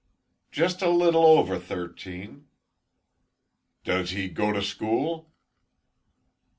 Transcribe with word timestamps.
"Just 0.49 0.81
a 0.81 0.89
little 0.89 1.27
over 1.27 1.59
thirteen." 1.59 2.47
"Does 3.83 4.09
he 4.09 4.29
go 4.29 4.51
to 4.51 4.63
school?" 4.63 5.31